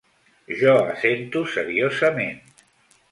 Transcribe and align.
Jo 0.61 0.71
assento 0.93 1.43
seriosament. 1.57 2.43